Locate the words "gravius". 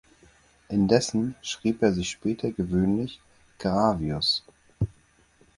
3.59-4.43